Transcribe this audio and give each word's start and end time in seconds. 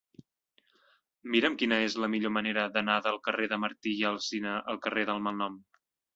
Mira'm 1.35 1.57
quina 1.59 1.77
és 1.89 1.97
la 2.05 2.09
millor 2.13 2.33
manera 2.39 2.63
d'anar 2.79 2.97
del 3.09 3.21
carrer 3.29 3.51
de 3.53 3.61
Martí 3.67 3.95
i 4.01 4.09
Alsina 4.15 4.57
al 4.75 4.83
carrer 4.89 5.07
del 5.13 5.25
Malnom. 5.29 5.63